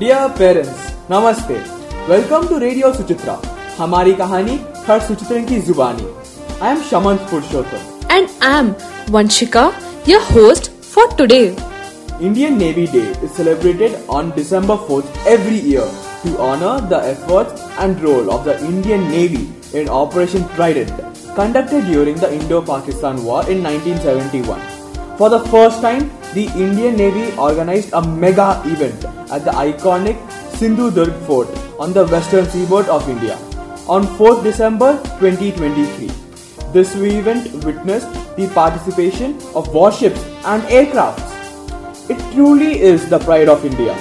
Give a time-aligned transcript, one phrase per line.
[0.00, 1.54] Dear parents नमस्ते
[2.08, 3.38] welcome to radio Suchitra
[3.78, 4.58] हमारी कहानी
[4.88, 6.06] हर सुचित्रन की जुबानी
[6.62, 8.68] I am Shamant Purushottam And I'm
[9.14, 9.62] Vanshika,
[10.10, 11.54] your host for today.
[12.20, 15.88] Indian Navy Day is celebrated on December 4th every year
[16.22, 19.42] to honor the efforts and role of the Indian Navy
[19.74, 20.94] in Operation Trident,
[21.34, 24.58] conducted during the Indo-Pakistan War in 1971.
[25.18, 30.17] For the first time, the Indian Navy organized a mega event at the iconic
[30.57, 31.47] Sindhu Durg Fort
[31.79, 33.37] on the western seaboard of India
[33.87, 36.11] on 4th December 2023.
[36.73, 42.09] This event witnessed the participation of warships and aircrafts.
[42.09, 43.95] It truly is the pride of India.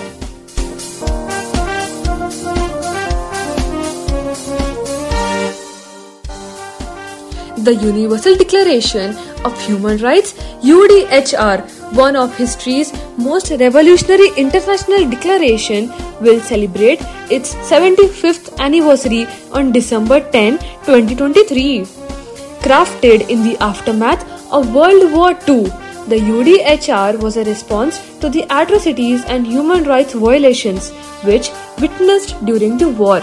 [7.64, 10.32] The Universal Declaration of Human Rights
[10.62, 11.60] UDHR,
[11.94, 15.88] one of history's most revolutionary international declaration,
[16.20, 21.80] will celebrate its 75th anniversary on December 10, 2023.
[22.66, 25.64] Crafted in the aftermath of World War II,
[26.08, 30.90] the UDHR was a response to the atrocities and human rights violations
[31.24, 33.22] which witnessed during the war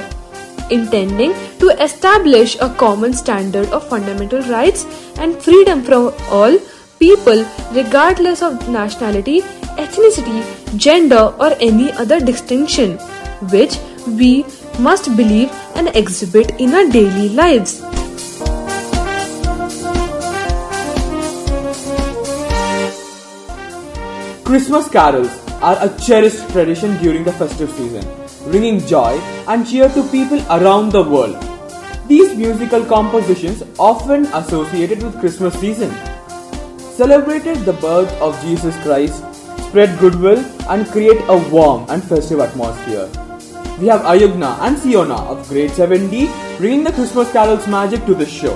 [0.69, 4.85] intending to establish a common standard of fundamental rights
[5.17, 6.57] and freedom for all
[6.99, 9.41] people regardless of nationality,
[9.77, 10.43] ethnicity,
[10.77, 12.97] gender, or any other distinction,
[13.51, 14.45] which we
[14.79, 17.81] must believe and exhibit in our daily lives.
[24.45, 25.29] Christmas carols
[25.61, 28.05] are a cherished tradition during the festive season,
[28.49, 31.35] bringing joy and cheer to people around the world.
[32.07, 35.91] These musical compositions, often associated with Christmas season,
[36.79, 39.21] celebrated the birth of Jesus Christ,
[39.67, 43.09] spread goodwill, and create a warm and festive atmosphere.
[43.79, 48.31] We have Ayugna and Siona of grade 7D bringing the Christmas carols magic to this
[48.31, 48.55] show.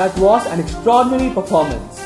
[0.00, 1.98] That was an extraordinary performance.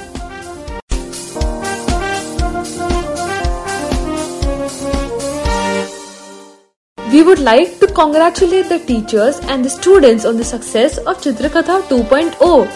[7.12, 11.82] We would like to congratulate the teachers and the students on the success of Chitrakatha
[11.82, 12.66] 2.0.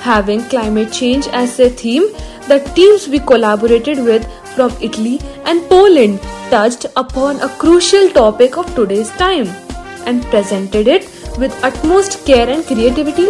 [0.00, 2.10] Having climate change as their theme,
[2.48, 6.18] the teams we collaborated with from Italy and Poland
[6.48, 9.48] touched upon a crucial topic of today's time
[10.06, 11.02] and presented it
[11.36, 13.28] with utmost care and creativity,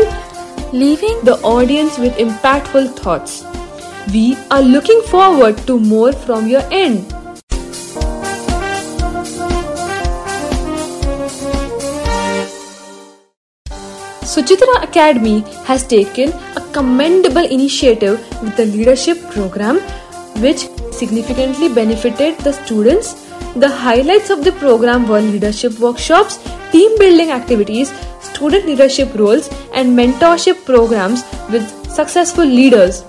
[0.72, 3.44] leaving the audience with impactful thoughts.
[4.12, 7.14] We are looking forward to more from your end.
[14.28, 19.80] Suchitra Academy has taken a commendable initiative with the leadership program,
[20.42, 23.14] which significantly benefited the students.
[23.56, 26.38] The highlights of the program were leadership workshops,
[26.72, 33.04] team building activities, student leadership roles, and mentorship programs with successful leaders.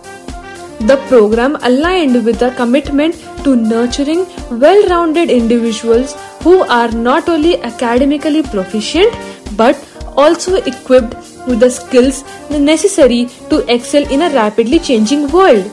[0.82, 7.62] The program aligned with the commitment to nurturing well rounded individuals who are not only
[7.62, 9.14] academically proficient
[9.58, 9.76] but
[10.16, 11.16] also equipped
[11.48, 15.70] with the skills necessary to excel in a rapidly changing world.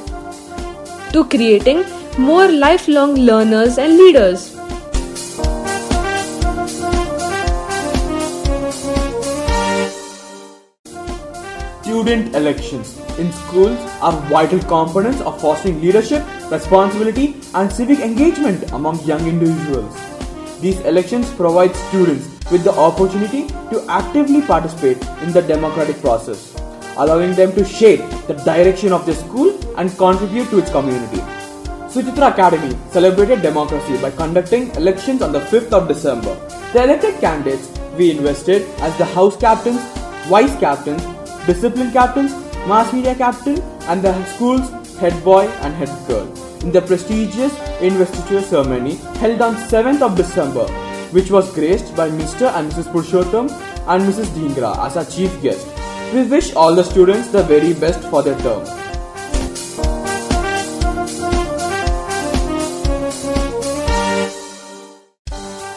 [1.12, 1.84] To creating
[2.18, 4.55] more lifelong learners and leaders.
[12.06, 19.02] Student elections in schools are vital components of fostering leadership, responsibility, and civic engagement among
[19.04, 19.92] young individuals.
[20.60, 26.54] These elections provide students with the opportunity to actively participate in the democratic process,
[26.96, 31.22] allowing them to shape the direction of their school and contribute to its community.
[31.90, 36.36] Suchitra Academy celebrated democracy by conducting elections on the 5th of December.
[36.72, 37.68] The elected candidates
[37.98, 39.82] we invested as the house captains,
[40.28, 41.02] vice captains,
[41.46, 42.32] discipline captains,
[42.66, 46.26] mass media captain, and the school's head boy and head girl
[46.62, 50.66] in the prestigious investiture ceremony held on 7th of December,
[51.12, 52.52] which was graced by Mr.
[52.56, 52.90] and Mrs.
[52.92, 53.50] Purushottam
[53.86, 54.26] and Mrs.
[54.36, 55.66] Dhingra as our chief guest.
[56.12, 58.64] We wish all the students the very best for their term.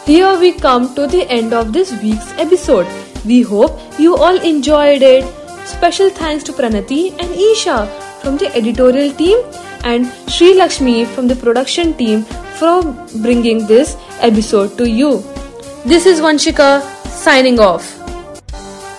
[0.06, 2.86] Here we come to the end of this week's episode.
[3.24, 5.39] We hope you all enjoyed it.
[5.70, 7.86] Special thanks to Pranati and Isha
[8.20, 9.38] from the editorial team
[9.84, 12.22] and Sri Lakshmi from the production team
[12.60, 12.82] for
[13.22, 15.22] bringing this episode to you.
[15.84, 17.96] This is Vanshika signing off.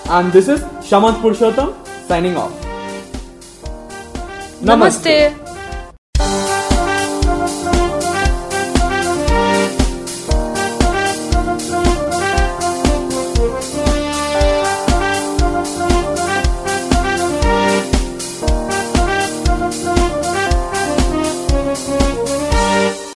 [0.09, 1.75] And this is Shamant Purushottam
[2.07, 2.51] signing off.
[4.61, 5.40] Namaste.